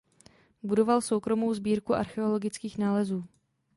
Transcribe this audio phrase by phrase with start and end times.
[0.63, 3.23] Budoval soukromou sbírku archeologických nálezů.